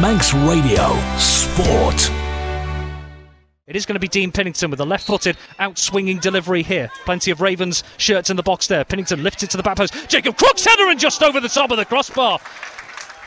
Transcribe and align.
Manx 0.00 0.32
Radio 0.32 0.96
Sport. 1.18 2.08
It 3.66 3.74
is 3.74 3.84
going 3.84 3.94
to 3.94 4.00
be 4.00 4.06
Dean 4.06 4.30
Pennington 4.30 4.70
with 4.70 4.78
a 4.78 4.84
left 4.84 5.04
footed 5.04 5.36
out 5.58 5.76
swinging 5.76 6.20
delivery 6.20 6.62
here. 6.62 6.88
Plenty 7.04 7.32
of 7.32 7.40
Ravens 7.40 7.82
shirts 7.96 8.30
in 8.30 8.36
the 8.36 8.42
box 8.44 8.68
there. 8.68 8.84
Pennington 8.84 9.24
lifts 9.24 9.42
it 9.42 9.50
to 9.50 9.56
the 9.56 9.62
back 9.64 9.76
post. 9.76 10.08
Jacob 10.08 10.36
Crook's 10.36 10.64
header 10.64 10.88
and 10.88 11.00
just 11.00 11.20
over 11.24 11.40
the 11.40 11.48
top 11.48 11.72
of 11.72 11.78
the 11.78 11.84
crossbar. 11.84 12.38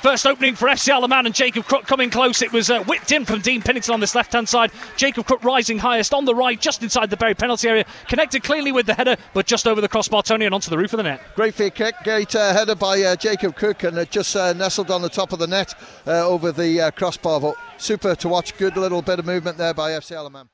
First 0.01 0.25
opening 0.25 0.55
for 0.55 0.67
FC 0.67 0.89
Isle 0.89 1.03
of 1.03 1.11
Man 1.11 1.27
and 1.27 1.35
Jacob 1.35 1.65
Crook 1.65 1.85
coming 1.85 2.09
close. 2.09 2.41
It 2.41 2.51
was 2.51 2.71
uh, 2.71 2.83
whipped 2.85 3.11
in 3.11 3.23
from 3.23 3.39
Dean 3.39 3.61
Pennington 3.61 3.93
on 3.93 3.99
this 3.99 4.15
left 4.15 4.33
hand 4.33 4.49
side. 4.49 4.71
Jacob 4.97 5.27
Crook 5.27 5.43
rising 5.43 5.77
highest 5.77 6.11
on 6.11 6.25
the 6.25 6.33
right, 6.33 6.59
just 6.59 6.81
inside 6.81 7.11
the 7.11 7.17
Bury 7.17 7.35
penalty 7.35 7.69
area. 7.69 7.85
Connected 8.07 8.41
cleanly 8.41 8.71
with 8.71 8.87
the 8.87 8.95
header, 8.95 9.15
but 9.35 9.45
just 9.45 9.67
over 9.67 9.79
the 9.79 9.87
crossbar, 9.87 10.23
Tony, 10.23 10.45
and 10.45 10.55
onto 10.55 10.71
the 10.71 10.77
roof 10.77 10.91
of 10.93 10.97
the 10.97 11.03
net. 11.03 11.21
Great 11.35 11.53
free 11.53 11.69
kick, 11.69 11.93
great 12.03 12.35
uh, 12.35 12.51
header 12.51 12.73
by 12.73 12.99
uh, 13.03 13.15
Jacob 13.15 13.55
Crook, 13.55 13.83
and 13.83 13.95
it 13.99 14.09
just 14.09 14.35
uh, 14.35 14.53
nestled 14.53 14.89
on 14.89 15.03
the 15.03 15.09
top 15.09 15.33
of 15.33 15.39
the 15.39 15.45
net 15.45 15.75
uh, 16.07 16.27
over 16.27 16.51
the 16.51 16.81
uh, 16.81 16.89
crossbar. 16.89 17.39
But 17.39 17.55
super 17.77 18.15
to 18.15 18.27
watch. 18.27 18.57
Good 18.57 18.77
little 18.77 19.03
bit 19.03 19.19
of 19.19 19.27
movement 19.27 19.59
there 19.59 19.75
by 19.75 19.91
FC 19.91 20.15
Isle 20.15 20.25
of 20.25 20.33
Man. 20.33 20.49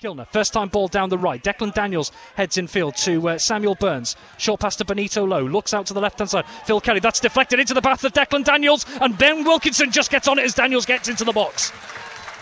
Kilner, 0.00 0.26
first 0.28 0.54
time 0.54 0.68
ball 0.68 0.88
down 0.88 1.10
the 1.10 1.18
right. 1.18 1.42
Declan 1.44 1.74
Daniels 1.74 2.10
heads 2.34 2.56
in 2.56 2.66
field 2.66 2.96
to 2.96 3.28
uh, 3.28 3.38
Samuel 3.38 3.74
Burns. 3.74 4.16
Short 4.38 4.58
pass 4.58 4.74
to 4.76 4.84
Benito 4.86 5.26
Lowe. 5.26 5.44
Looks 5.44 5.74
out 5.74 5.84
to 5.86 5.94
the 5.94 6.00
left 6.00 6.18
hand 6.18 6.30
side. 6.30 6.46
Phil 6.64 6.80
Kelly, 6.80 7.00
that's 7.00 7.20
deflected 7.20 7.60
into 7.60 7.74
the 7.74 7.82
path 7.82 8.02
of 8.04 8.14
Declan 8.14 8.44
Daniels. 8.44 8.86
And 9.02 9.18
Ben 9.18 9.44
Wilkinson 9.44 9.90
just 9.90 10.10
gets 10.10 10.26
on 10.26 10.38
it 10.38 10.46
as 10.46 10.54
Daniels 10.54 10.86
gets 10.86 11.08
into 11.08 11.24
the 11.24 11.32
box. 11.32 11.70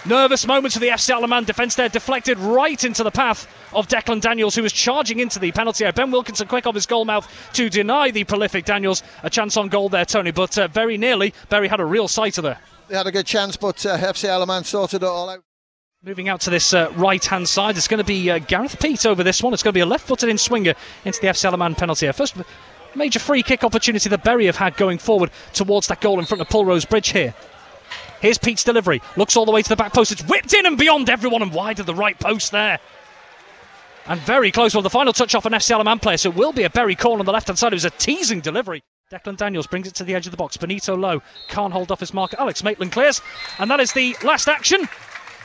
Nervous 0.07 0.47
moments 0.47 0.77
for 0.77 0.81
the 0.81 0.91
FC 0.91 1.13
Isle 1.13 1.25
of 1.25 1.31
Man 1.31 1.43
defence 1.43 1.75
there, 1.75 1.89
deflected 1.89 2.39
right 2.39 2.83
into 2.85 3.03
the 3.03 3.11
path 3.11 3.49
of 3.75 3.89
Declan 3.89 4.21
Daniels, 4.21 4.55
who 4.55 4.63
was 4.63 4.73
charging 4.73 5.19
into 5.19 5.41
the 5.41 5.51
penalty 5.51 5.83
area. 5.83 5.93
Ben 5.93 6.13
Wilkinson 6.13 6.47
quick 6.47 6.65
off 6.65 6.77
his 6.77 6.87
goal 6.87 7.05
mouth 7.05 7.29
to 7.55 7.69
deny 7.69 8.13
the 8.13 8.23
prolific 8.23 8.67
Daniels 8.67 9.03
a 9.25 9.31
chance 9.31 9.57
on 9.57 9.69
goal 9.69 9.89
there, 9.89 10.05
Tony, 10.05 10.31
but 10.31 10.57
uh, 10.57 10.69
very 10.69 10.97
nearly. 10.97 11.35
Bury 11.49 11.67
had 11.67 11.81
a 11.81 11.85
real 11.85 12.07
sight 12.07 12.39
of 12.39 12.45
there. 12.45 12.61
They 12.87 12.97
had 12.97 13.09
a 13.09 13.13
good 13.13 13.27
chance, 13.27 13.57
but 13.57 13.85
uh, 13.85 13.99
FC 13.99 14.31
Isle 14.31 14.43
of 14.43 14.49
Man 14.49 14.63
sorted 14.63 15.03
it 15.03 15.07
all 15.07 15.29
out. 15.29 15.43
Moving 16.05 16.29
out 16.29 16.41
to 16.43 16.51
this 16.51 16.73
uh, 16.73 16.93
right 16.95 17.25
hand 17.25 17.49
side, 17.49 17.77
it's 17.77 17.89
going 17.89 17.99
to 17.99 18.05
be 18.05 18.31
uh, 18.31 18.39
Gareth 18.39 18.79
Pete 18.79 19.05
over 19.05 19.25
this 19.25 19.43
one. 19.43 19.53
It's 19.53 19.65
going 19.65 19.73
to 19.73 19.77
be 19.77 19.81
a 19.81 19.87
left 19.87 20.07
footed 20.07 20.29
in 20.29 20.39
swinger 20.39 20.75
into 21.05 21.21
the 21.21 21.27
FC 21.27 21.45
Isle 21.45 21.55
of 21.55 21.59
Man 21.59 21.75
penalty 21.75 22.07
area. 22.07 22.13
First 22.13 22.37
major 22.95 23.19
free 23.19 23.43
kick 23.43 23.65
opportunity 23.65 24.09
that 24.09 24.23
Bury 24.23 24.47
have 24.47 24.55
had 24.55 24.77
going 24.77 24.99
forward 24.99 25.33
towards 25.55 25.89
that 25.89 26.01
goal 26.01 26.21
in 26.21 26.25
front 26.25 26.41
of 26.41 26.49
Pulrose 26.49 26.89
Bridge 26.89 27.09
here. 27.09 27.35
Here's 28.21 28.39
Pete's 28.39 28.63
delivery. 28.63 29.03
Looks 29.17 29.37
all 29.37 29.45
the 29.45 29.51
way 29.51 29.61
to 29.61 29.69
the 29.69 29.75
back 29.75 29.93
post. 29.93 30.13
It's 30.13 30.23
whipped 30.23 30.55
in 30.55 30.67
and 30.67 30.79
beyond 30.79 31.11
everyone 31.11 31.43
and 31.43 31.53
wide 31.53 31.81
of 31.81 31.87
the 31.87 31.97
right 31.97 32.19
post 32.19 32.53
there. 32.53 32.79
And 34.07 34.21
very 34.21 34.53
close. 34.53 34.75
Well, 34.75 34.83
the 34.83 34.91
final 34.91 35.13
touch 35.13 35.35
off 35.35 35.47
an 35.47 35.53
FC 35.53 35.73
Isle 35.73 35.81
of 35.81 35.87
Man 35.87 35.99
player, 35.99 36.17
so 36.17 36.31
it 36.31 36.37
will 36.37 36.53
be 36.53 36.63
a 36.63 36.71
Bury 36.71 36.95
call 36.95 37.19
on 37.19 37.27
the 37.27 37.33
left 37.33 37.49
hand 37.49 37.59
side. 37.59 37.73
It 37.73 37.77
was 37.77 37.85
a 37.85 37.91
teasing 37.91 38.41
delivery. 38.41 38.85
Declan 39.11 39.37
Daniels 39.37 39.67
brings 39.67 39.89
it 39.89 39.97
to 39.97 40.05
the 40.05 40.15
edge 40.15 40.29
of 40.29 40.31
the 40.31 40.37
box. 40.37 40.57
Benito 40.57 40.97
Lowe 40.97 41.23
can't 41.49 41.73
hold 41.73 41.91
off 41.91 41.99
his 41.99 42.15
marker. 42.15 42.37
Alex 42.39 42.63
Maitland 42.63 42.93
clears. 42.93 43.21
And 43.59 43.69
that 43.69 43.81
is 43.81 43.93
the 43.95 44.15
last 44.23 44.47
action 44.47 44.89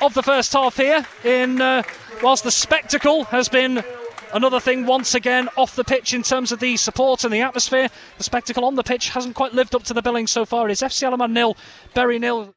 of 0.02 0.14
the 0.14 0.24
first 0.24 0.54
half 0.54 0.78
here. 0.78 1.06
In 1.24 1.62
uh, 1.62 1.84
whilst 2.22 2.44
the 2.44 2.52
spectacle 2.52 3.26
has 3.26 3.50
been 3.50 3.84
another 4.34 4.60
thing 4.60 4.86
once 4.86 5.16
again 5.16 5.48
off 5.56 5.76
the 5.76 5.84
pitch 5.84 6.14
in 6.14 6.24
terms 6.24 6.52
of 6.52 6.60
the 6.60 6.76
support 6.78 7.24
and 7.24 7.34
the 7.34 7.42
atmosphere, 7.42 7.90
the 8.18 8.24
spectacle 8.24 8.66
on 8.66 8.76
the 8.76 8.84
pitch 8.84 9.10
hasn't 9.10 9.36
quite 9.36 9.54
lived 9.54 9.76
up 9.76 9.84
to 9.84 9.94
the 9.94 10.02
billing 10.02 10.28
so 10.28 10.46
far. 10.46 10.68
It 10.68 10.72
is 10.72 10.82
FC 10.82 11.04
Isle 11.04 11.14
of 11.14 11.20
Man 11.20 11.34
nil, 11.34 11.56
Bury 11.94 12.20
nil. 12.20 12.54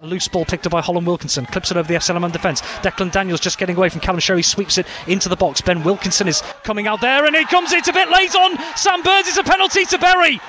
A 0.00 0.06
loose 0.06 0.28
ball 0.28 0.44
picked 0.44 0.66
up 0.66 0.72
by 0.72 0.82
Holland 0.82 1.06
Wilkinson, 1.06 1.46
clips 1.46 1.70
it 1.70 1.76
over 1.78 1.88
the 1.88 1.94
FC 1.94 2.10
Isle 2.10 2.16
of 2.16 2.22
Man 2.22 2.30
defence. 2.30 2.60
Declan 2.60 3.10
Daniels 3.10 3.40
just 3.40 3.58
getting 3.58 3.76
away 3.76 3.88
from 3.88 4.00
Callum 4.00 4.20
Sherry, 4.20 4.42
sweeps 4.42 4.76
it 4.78 4.86
into 5.06 5.28
the 5.28 5.36
box. 5.36 5.62
Ben 5.62 5.82
Wilkinson 5.82 6.28
is 6.28 6.42
coming 6.64 6.86
out 6.86 7.00
there 7.00 7.24
and 7.24 7.34
he 7.34 7.44
comes 7.46 7.72
it 7.72 7.88
a 7.88 7.92
bit 7.92 8.10
late 8.10 8.34
on 8.34 8.58
Sam 8.76 9.02
Burns. 9.02 9.26
It's 9.28 9.38
a 9.38 9.42
penalty 9.42 9.84
to 9.86 9.98
Bury. 9.98 10.40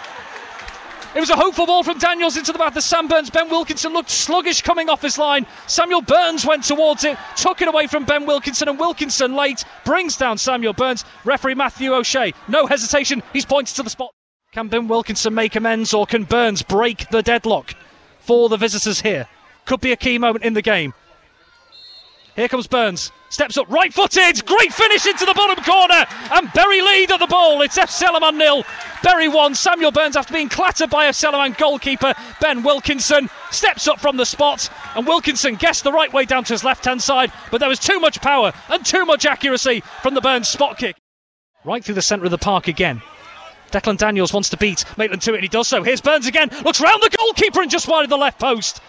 It 1.16 1.20
was 1.20 1.30
a 1.30 1.36
hopeful 1.36 1.66
ball 1.66 1.84
from 1.84 1.98
Daniels 1.98 2.38
into 2.38 2.52
the 2.52 2.60
back 2.60 2.76
of 2.76 2.84
Sam 2.84 3.08
Burns. 3.08 3.30
Ben 3.30 3.50
Wilkinson 3.50 3.94
looked 3.94 4.10
sluggish 4.10 4.62
coming 4.62 4.90
off 4.90 5.02
his 5.02 5.18
line. 5.18 5.48
Samuel 5.66 6.02
Burns 6.02 6.46
went 6.46 6.64
towards 6.64 7.04
it, 7.04 7.18
took 7.36 7.62
it 7.62 7.68
away 7.68 7.88
from 7.88 8.06
Ben 8.06 8.26
Wilkinson, 8.26 8.70
and 8.70 8.80
Wilkinson 8.80 9.36
late 9.36 9.64
brings 9.86 10.18
down 10.18 10.38
Samuel 10.38 10.74
Burns. 10.74 11.06
Referee 11.26 11.56
Matthew 11.56 11.94
O'Shea, 11.94 12.34
no 12.48 12.68
hesitation, 12.68 13.24
he's 13.34 13.46
pointed 13.46 13.76
to 13.76 13.84
the 13.84 13.90
spot. 13.90 14.12
Can 14.52 14.68
Ben 14.68 14.88
Wilkinson 14.88 15.34
make 15.34 15.56
amends 15.56 15.94
or 15.94 16.06
can 16.06 16.24
Burns 16.24 16.62
break 16.62 17.10
the 17.10 17.22
deadlock 17.22 17.74
for 18.20 18.50
the 18.50 18.58
visitors 18.58 19.02
here? 19.02 19.28
Could 19.66 19.82
be 19.82 19.92
a 19.92 19.98
key 19.98 20.18
moment 20.18 20.46
in 20.46 20.54
the 20.54 20.62
game. 20.62 20.94
Here 22.38 22.48
comes 22.48 22.68
Burns. 22.68 23.12
Steps 23.30 23.58
up, 23.58 23.68
right 23.70 23.92
footed. 23.92 24.46
Great 24.46 24.72
finish 24.72 25.08
into 25.08 25.26
the 25.26 25.34
bottom 25.34 25.62
corner. 25.64 26.06
And 26.32 26.54
Bury 26.54 26.82
lead 26.82 27.12
at 27.12 27.20
the 27.20 27.26
Bowl. 27.26 27.64
It's 27.64 27.78
FC 27.78 28.04
Isle 28.04 28.18
of 28.18 28.22
Man 28.22 28.38
nil. 28.38 28.64
Bury 29.04 29.28
1. 29.28 29.56
Samuel 29.56 29.92
Burns, 29.92 30.16
after 30.16 30.34
being 30.34 30.50
clattered 30.50 30.90
by 30.90 31.06
a 31.06 31.12
Selaman 31.12 31.58
goalkeeper 31.58 32.14
Ben 32.42 32.64
Wilkinson, 32.64 33.30
steps 33.52 33.88
up 33.88 34.00
from 34.00 34.18
the 34.18 34.26
spot. 34.26 34.70
And 34.96 35.06
Wilkinson 35.06 35.56
guessed 35.56 35.84
the 35.84 35.92
right 35.92 36.12
way 36.12 36.26
down 36.26 36.44
to 36.46 36.54
his 36.54 36.64
left 36.64 36.86
hand 36.86 37.02
side. 37.02 37.32
But 37.52 37.60
there 37.60 37.70
was 37.70 37.80
too 37.80 38.00
much 38.00 38.22
power 38.22 38.54
and 38.70 38.86
too 38.86 39.06
much 39.06 39.26
accuracy 39.26 39.82
from 40.02 40.14
the 40.14 40.22
Burns 40.22 40.48
spot 40.48 40.78
kick. 40.78 40.96
Right 41.64 41.84
through 41.84 41.96
the 41.96 42.02
centre 42.02 42.26
of 42.26 42.32
the 42.32 42.38
park 42.38 42.68
again. 42.68 43.02
Declan 43.72 43.98
Daniels 43.98 44.34
wants 44.34 44.50
to 44.50 44.58
beat 44.58 44.86
Maitland 44.98 45.22
to 45.24 45.34
it, 45.34 45.38
and 45.38 45.44
he 45.44 45.50
does 45.50 45.68
so. 45.68 45.84
Here's 45.84 46.02
Burns 46.02 46.26
again. 46.26 46.50
Looks 46.64 46.80
round 46.80 47.02
the 47.04 47.16
goalkeeper 47.18 47.62
and 47.62 47.70
just 47.70 47.88
wide 47.88 48.04
of 48.04 48.10
the 48.10 48.18
left 48.18 48.40
post. 48.40 48.82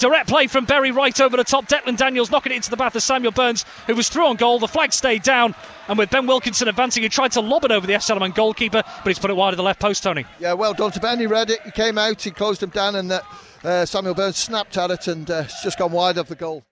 Direct 0.00 0.28
play 0.28 0.46
from 0.46 0.64
Bury 0.64 0.92
right 0.92 1.20
over 1.20 1.36
the 1.36 1.44
top. 1.44 1.68
Declan 1.68 1.98
Daniels 1.98 2.30
knocking 2.30 2.52
it 2.52 2.56
into 2.56 2.70
the 2.70 2.76
path 2.78 2.96
of 2.96 3.02
Samuel 3.02 3.32
Burns, 3.32 3.66
who 3.86 3.94
was 3.94 4.08
through 4.08 4.26
on 4.28 4.36
goal. 4.36 4.58
The 4.58 4.66
flag 4.66 4.94
stayed 4.94 5.22
down, 5.22 5.54
and 5.88 5.98
with 5.98 6.08
Ben 6.08 6.26
Wilkinson 6.26 6.68
advancing, 6.68 7.02
he 7.02 7.10
tried 7.10 7.32
to 7.32 7.42
lob 7.42 7.66
it 7.66 7.70
over 7.70 7.86
the 7.86 7.92
FC 7.92 8.10
Isle 8.10 8.16
of 8.16 8.20
Man 8.22 8.30
goalkeeper, 8.30 8.82
but 8.82 9.06
he's 9.06 9.18
put 9.18 9.30
it 9.30 9.36
wide 9.36 9.52
of 9.52 9.58
the 9.58 9.62
left 9.62 9.78
post, 9.78 10.02
Tony. 10.02 10.24
Yeah, 10.38 10.54
well 10.54 10.72
done 10.72 10.90
to 10.92 11.00
Ben. 11.00 11.20
He 11.20 11.26
read 11.26 11.50
it, 11.50 11.60
he 11.66 11.70
came 11.70 11.98
out, 11.98 12.22
he 12.22 12.30
closed 12.30 12.62
him 12.62 12.70
down, 12.70 12.96
and 12.96 13.12
uh, 13.12 13.20
uh, 13.62 13.84
Samuel 13.84 14.14
Burns 14.14 14.38
snapped 14.38 14.78
at 14.78 14.90
it, 14.90 15.06
and 15.06 15.30
uh, 15.30 15.42
it's 15.44 15.62
just 15.62 15.78
gone 15.78 15.92
wide 15.92 16.16
of 16.16 16.28
the 16.28 16.34
goal. 16.34 16.64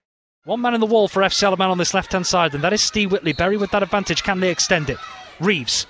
One 0.45 0.61
man 0.61 0.73
in 0.73 0.81
the 0.81 0.87
wall 0.87 1.07
for 1.07 1.21
FC 1.21 1.43
Isle 1.43 1.53
of 1.53 1.59
Man 1.59 1.69
on 1.69 1.77
this 1.77 1.93
left 1.93 2.11
hand 2.13 2.25
side, 2.25 2.55
and 2.55 2.63
that 2.63 2.73
is 2.73 2.81
Steve 2.81 3.11
Whitley. 3.11 3.33
Bury 3.33 3.57
with 3.57 3.69
that 3.71 3.83
advantage. 3.83 4.23
Can 4.23 4.39
they 4.39 4.49
extend 4.49 4.89
it? 4.89 4.97
Reeves. 5.39 5.85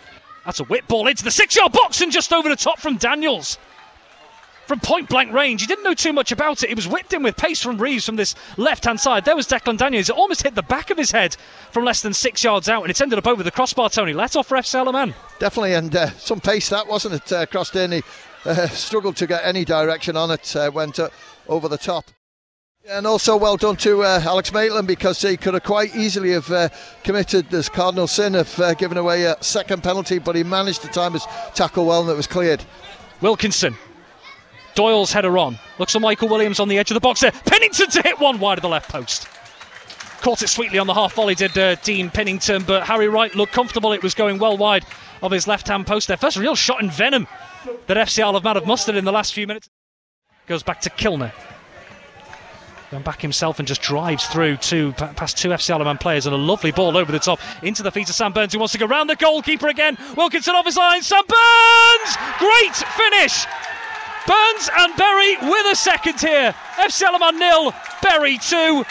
That's 0.46 0.60
a 0.60 0.66
whip 0.66 0.88
ball 0.90 1.08
into 1.08 1.24
the 1.24 1.32
six 1.32 1.56
yard 1.56 1.72
box 1.72 2.02
and 2.02 2.12
just 2.12 2.34
over 2.34 2.50
the 2.50 2.58
top 2.58 2.80
from 2.80 2.98
Daniels 2.98 3.58
from 4.70 4.80
point 4.80 5.10
blank 5.10 5.34
range. 5.34 5.62
He 5.62 5.68
didn't 5.68 5.84
know 5.84 5.96
too 5.96 6.14
much 6.14 6.32
about 6.32 6.62
it. 6.62 6.70
He 6.70 6.76
was 6.76 6.88
whipped 6.88 7.12
in 7.12 7.24
with 7.24 7.36
pace 7.36 7.60
from 7.60 7.80
Reeves 7.80 8.06
from 8.06 8.18
this 8.18 8.36
left 8.56 8.86
hand 8.86 9.00
side. 9.00 9.26
There 9.26 9.36
was 9.36 9.48
Declan 9.48 9.80
Daniels. 9.80 10.10
It 10.10 10.16
almost 10.16 10.44
hit 10.44 10.54
the 10.54 10.62
back 10.62 10.92
of 10.92 10.98
his 10.98 11.10
head 11.10 11.36
from 11.72 11.86
less 11.86 12.04
than 12.04 12.14
six 12.14 12.44
yards 12.44 12.70
out, 12.70 12.84
and 12.84 12.92
it's 12.92 13.02
ended 13.02 13.18
up 13.18 13.26
over 13.26 13.42
the 13.42 13.50
crossbar, 13.50 13.90
Tony. 13.90 14.14
Let 14.14 14.36
off 14.36 14.52
ref 14.52 14.68
Salaman. 14.68 15.16
Definitely, 15.40 15.74
and 15.74 15.96
uh, 15.96 16.12
some 16.12 16.40
pace 16.40 16.70
that, 16.70 16.88
wasn't 16.88 17.16
it? 17.16 17.32
Uh, 17.32 17.48
crossed 17.48 17.76
in. 17.76 17.94
He 17.94 18.04
uh, 18.46 18.68
struggled 18.68 19.16
to 19.16 19.26
get 19.26 19.42
any 19.44 19.66
direction 19.66 20.16
on 20.16 20.30
it, 20.30 20.56
uh, 20.56 20.70
went 20.72 21.00
uh, 21.00 21.10
over 21.48 21.68
the 21.68 21.80
top. 21.80 22.06
And 22.88 23.08
also 23.08 23.36
well 23.38 23.58
done 23.58 23.76
to 23.78 24.04
uh, 24.04 24.22
Alex 24.24 24.54
Maitland 24.54 24.88
because 24.88 25.20
he 25.20 25.36
could 25.36 25.56
have 25.56 25.64
quite 25.64 25.96
easily 25.96 26.34
have 26.34 26.52
uh, 26.52 26.70
committed 27.04 27.50
this 27.50 27.70
cardinal 27.70 28.06
sin 28.06 28.36
of 28.36 28.60
uh, 28.60 28.76
giving 28.76 29.00
away 29.00 29.24
a 29.24 29.36
second 29.42 29.82
penalty, 29.82 30.20
but 30.20 30.36
he 30.36 30.44
managed 30.44 30.84
to 30.84 30.90
time 30.90 31.14
his 31.14 31.26
tackle 31.56 31.88
well 31.88 32.02
and 32.02 32.12
it 32.12 32.16
was 32.16 32.28
cleared. 32.28 32.64
Wilkinson 33.20 33.76
Doyle's 34.76 35.12
header 35.12 35.38
on. 35.38 35.58
Looks 35.78 35.96
at 35.96 36.02
Michael 36.02 36.28
Williams 36.28 36.60
on 36.60 36.68
the 36.68 36.78
edge 36.78 36.92
of 36.92 36.96
the 36.96 37.02
box 37.02 37.22
there. 37.22 37.32
Pennington 37.32 37.90
to 37.90 38.02
hit 38.02 38.20
one 38.20 38.40
wide 38.40 38.58
of 38.58 38.62
the 38.62 38.70
left 38.70 38.90
post. 38.90 39.28
Caught 40.22 40.42
it 40.42 40.50
sweetly 40.50 40.80
on 40.80 40.88
the 40.88 40.94
half 40.94 41.14
volley, 41.14 41.34
did 41.34 41.58
uh, 41.58 41.76
Dean 41.76 42.10
Pennington, 42.10 42.64
but 42.64 42.84
Harry 42.84 43.08
Wright 43.08 43.34
looked 43.36 43.54
comfortable. 43.54 43.94
It 43.94 44.04
was 44.04 44.14
going 44.14 44.38
well 44.38 44.58
wide 44.58 44.86
of 45.22 45.32
his 45.32 45.48
left 45.48 45.68
hand 45.68 45.88
post 45.88 46.08
there. 46.08 46.18
First 46.18 46.38
real 46.38 46.56
shot 46.56 46.82
in 46.82 46.90
venom 46.90 47.28
that 47.88 47.98
FC 47.98 48.24
Isle 48.24 48.36
of 48.36 48.44
Man 48.44 48.56
have 48.56 48.68
mustered 48.68 48.96
in 48.96 49.06
the 49.06 49.12
last 49.12 49.34
few 49.34 49.48
minutes. 49.48 49.70
Goes 50.46 50.64
back 50.64 50.82
to 50.82 50.90
Kilner. 50.90 51.32
Going 52.92 53.04
back 53.04 53.22
himself 53.22 53.60
and 53.60 53.68
just 53.68 53.82
drives 53.82 54.26
through 54.26 54.58
two 54.58 54.94
past 54.94 55.38
two 55.38 55.50
FC 55.50 55.70
Isle 55.70 55.82
of 55.82 55.86
Man 55.86 55.98
players 56.00 56.26
and 56.26 56.34
a 56.34 56.38
lovely 56.38 56.72
ball 56.72 56.98
over 56.98 57.12
the 57.12 57.20
top 57.20 57.40
into 57.62 57.84
the 57.84 57.92
feet 57.92 58.10
of 58.10 58.16
Sam 58.16 58.34
Burns 58.34 58.52
who 58.52 58.60
wants 58.60 58.72
to 58.74 58.80
go 58.80 58.88
round 58.88 59.10
the 59.10 59.16
goalkeeper 59.16 59.68
again. 59.68 59.98
Wilkinson 60.18 60.56
off 60.56 60.66
his 60.66 60.76
line. 60.76 61.02
Sam 61.04 61.24
Burns! 61.28 62.18
Great 62.40 62.76
finish! 62.76 63.46
Burns 64.28 64.70
and 64.78 64.96
Bury 64.96 65.38
with 65.50 65.72
a 65.72 65.76
second 65.76 66.20
here. 66.20 66.54
FC 66.78 67.04
Isle 67.04 67.16
of 67.16 67.22
Man 67.22 67.40
nil, 67.40 67.74
Bury 68.02 68.38
two. 68.38 68.84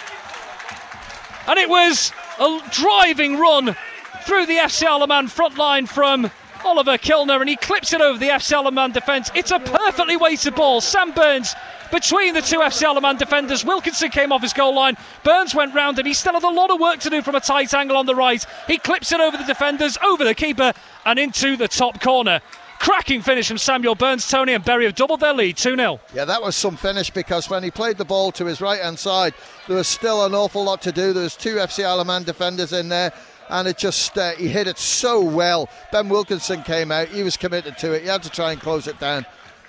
And 1.47 1.59
it 1.59 1.69
was 1.69 2.13
a 2.39 2.61
driving 2.71 3.39
run 3.39 3.77
through 4.23 4.47
the 4.47 4.57
FC 4.57 4.87
Isle 4.87 5.03
of 5.03 5.09
Man 5.09 5.29
front 5.29 5.57
line 5.57 5.87
from 5.87 6.31
Oliver 6.65 6.99
Kilner, 6.99 7.41
and 7.41 7.49
he 7.49 7.57
clips 7.57 7.93
it 7.93 8.01
over 8.01 8.19
the 8.19 8.29
FC 8.29 8.53
Isle 8.55 8.67
of 8.67 8.75
Man 8.75 8.93
defence. 8.93 9.31
It's 9.35 9.51
a 9.51 9.59
perfectly 9.59 10.17
weighted 10.17 10.55
ball. 10.55 10.81
Sam 10.81 11.13
Burns 11.13 11.55
between 11.91 12.35
the 12.35 12.43
two 12.43 12.59
FC 12.59 12.85
Isle 12.85 12.97
of 12.97 13.03
Man 13.03 13.17
defenders. 13.17 13.65
Wilkinson 13.65 14.11
came 14.11 14.33
off 14.33 14.43
his 14.43 14.53
goal 14.53 14.75
line. 14.75 14.97
Burns 15.25 15.55
went 15.55 15.75
round 15.75 15.99
him. 15.99 16.07
He 16.07 16.15
still 16.15 16.35
had 16.35 16.43
a 16.43 16.51
lot 16.51 16.71
of 16.71 16.81
work 16.81 17.01
to 17.01 17.11
do 17.11 17.23
from 17.23 17.35
a 17.35 17.41
tight 17.41 17.73
angle 17.75 17.97
on 17.97 18.07
the 18.07 18.15
right. 18.15 18.45
He 18.67 18.79
clips 18.79 19.13
it 19.13 19.21
over 19.21 19.37
the 19.37 19.45
defenders, 19.45 19.97
over 20.05 20.25
the 20.25 20.35
keeper, 20.35 20.73
and 21.07 21.19
into 21.19 21.57
the 21.57 21.69
top 21.69 22.01
corner. 22.01 22.41
Cracking 22.79 23.23
finish 23.23 23.49
from 23.49 23.59
Samuel 23.59 23.95
Burns. 23.95 24.29
Tony 24.29 24.55
and 24.55 24.65
Bury 24.65 24.85
have 24.85 24.95
doubled 24.95 25.21
their 25.21 25.35
lead 25.35 25.57
2 25.57 25.77
0. 25.77 26.01
Yeah, 26.15 26.25
that 26.25 26.43
was 26.43 26.55
some 26.57 26.77
finish 26.77 27.11
because 27.11 27.51
when 27.51 27.63
he 27.63 27.71
played 27.71 27.99
the 27.99 28.05
ball 28.05 28.31
to 28.33 28.47
his 28.47 28.61
right 28.61 28.81
hand 28.81 28.99
side, 28.99 29.35
there 29.67 29.77
was 29.77 29.89
still 29.89 30.25
an 30.25 30.35
awful 30.35 30.65
lot 30.65 30.83
to 30.83 30.93
do. 30.93 31.13
There 31.13 31.25
was 31.25 31.37
two 31.37 31.57
FC 31.57 31.85
Isle 31.85 32.01
of 32.01 32.07
Man 32.07 32.23
defenders 32.23 32.73
in 32.73 32.89
there. 32.89 33.13
And 33.51 33.67
it 33.67 33.79
just, 33.79 34.17
uh, 34.19 34.33
he 34.33 34.49
hit 34.49 34.69
it 34.69 34.79
so 34.79 35.23
well. 35.23 35.71
Ben 35.91 36.09
Wilkinson 36.11 36.63
came 36.63 36.93
out. 36.93 37.09
He 37.09 37.23
was 37.23 37.37
committed 37.37 37.79
to 37.79 37.93
it. 37.93 38.03
He 38.03 38.09
had 38.09 38.23
to 38.25 38.31
try 38.31 38.53
and 38.53 38.61
close 38.61 38.87
it 38.87 39.01
down. 39.01 39.25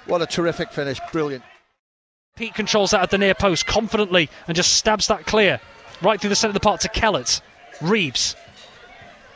What 0.05 0.21
a 0.21 0.25
terrific 0.25 0.71
finish. 0.71 0.99
Brilliant. 1.13 1.43
Pete 2.35 2.53
controls 2.53 2.91
that 2.91 3.01
at 3.01 3.09
the 3.09 3.17
near 3.17 3.33
post 3.33 3.65
confidently 3.65 4.29
and 4.47 4.55
just 4.55 4.73
stabs 4.73 5.07
that 5.07 5.25
clear 5.25 5.59
right 6.01 6.19
through 6.19 6.29
the 6.29 6.35
centre 6.35 6.51
of 6.51 6.53
the 6.55 6.59
park 6.59 6.81
to 6.81 6.89
Kellett. 6.89 7.41
Reeves. 7.81 8.35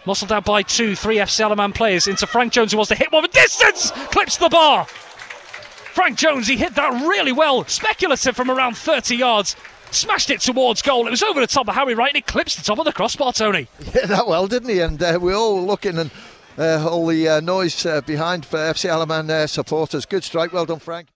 Muscled 0.06 0.32
out 0.34 0.44
by 0.44 0.62
two, 0.62 0.96
three 0.96 1.18
FC 1.18 1.42
Isle 1.44 1.54
of 1.54 1.58
Man 1.58 1.72
players 1.72 2.08
into 2.08 2.28
Frank 2.28 2.52
Jones, 2.52 2.72
who 2.72 2.78
wants 2.78 2.90
to 2.90 2.96
hit 2.96 3.12
one 3.12 3.24
from 3.24 3.32
distance. 3.32 3.92
Clips 4.12 4.38
the 4.38 4.50
bar. 4.50 4.86
Frank 4.86 6.18
Jones, 6.18 6.48
he 6.48 6.58
hit 6.58 6.76
that 6.76 6.92
really 7.08 7.32
well. 7.32 7.66
Speculative 7.66 8.36
from 8.36 8.52
around 8.52 8.76
30 8.76 9.16
yards. 9.16 9.56
Smashed 9.92 10.30
it 10.32 10.42
towards 10.42 10.82
goal. 10.82 11.08
It 11.08 11.12
was 11.12 11.24
over 11.24 11.40
the 11.40 11.48
top 11.48 11.70
of 11.70 11.76
Harry 11.76 11.94
Wright 11.94 12.10
and 12.10 12.18
it 12.18 12.26
clips 12.26 12.56
the 12.56 12.64
top 12.64 12.80
of 12.80 12.86
the 12.86 12.92
crossbar, 12.92 13.32
Tony. 13.32 13.68
Yeah, 13.94 14.08
that 14.08 14.28
well, 14.28 14.48
didn't 14.48 14.70
he? 14.70 14.80
And 14.80 15.02
uh, 15.02 15.20
we're 15.22 15.36
all 15.36 15.64
looking 15.64 16.00
and 16.00 16.10
uh, 16.58 16.90
all 16.90 17.06
the 17.06 17.30
uh, 17.30 17.40
noise 17.40 17.86
uh, 17.86 18.02
behind 18.02 18.46
for 18.46 18.58
FC 18.58 18.90
Isle 18.90 19.04
of 19.04 19.10
Man 19.10 19.30
uh, 19.30 19.48
supporters. 19.48 20.06
Good 20.06 20.24
strike. 20.24 20.52
Well 20.52 20.66
done, 20.66 20.80
Frank. 20.80 21.10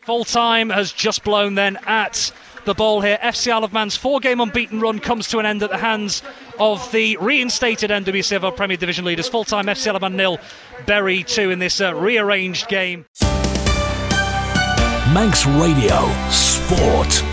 Full 0.00 0.24
time 0.24 0.70
has 0.70 0.92
just 0.92 1.22
blown 1.22 1.54
then 1.54 1.78
at 1.86 2.32
the 2.64 2.74
Bowl 2.74 3.00
here. 3.00 3.18
FC 3.22 3.52
Isle 3.52 3.64
of 3.64 3.72
Man's 3.72 3.96
four 3.96 4.20
game 4.20 4.40
unbeaten 4.40 4.80
run 4.80 4.98
comes 4.98 5.28
to 5.28 5.38
an 5.38 5.46
end 5.46 5.62
at 5.62 5.70
the 5.70 5.78
hands 5.78 6.22
of 6.58 6.90
the 6.92 7.16
reinstated 7.18 7.90
NWCFL 7.90 8.56
Premier 8.56 8.76
Division 8.76 9.04
leaders. 9.04 9.28
Full 9.28 9.44
time 9.44 9.66
FC 9.66 9.88
Isle 9.88 9.96
of 9.96 10.02
Man 10.02 10.16
nil, 10.16 10.38
Bury 10.86 11.22
2 11.22 11.50
in 11.50 11.58
this 11.58 11.80
uh, 11.80 11.94
rearranged 11.94 12.68
game. 12.68 13.06
Manx 15.12 15.46
Radio 15.46 16.08
Sport. 16.30 17.27